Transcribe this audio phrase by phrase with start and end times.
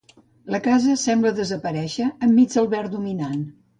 [0.53, 3.45] La casa sembla desaparèixer enmig del verd dominant.